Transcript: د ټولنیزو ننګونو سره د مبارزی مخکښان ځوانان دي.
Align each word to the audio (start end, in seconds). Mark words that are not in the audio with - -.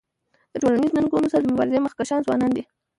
د 0.51 0.53
ټولنیزو 0.61 0.95
ننګونو 0.97 1.31
سره 1.31 1.41
د 1.43 1.47
مبارزی 1.53 1.79
مخکښان 1.85 2.19
ځوانان 2.27 2.51
دي. 2.53 2.63